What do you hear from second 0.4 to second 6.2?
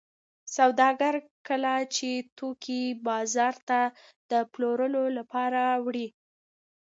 سوداګر کله چې توکي بازار ته د پلورلو لپاره وړي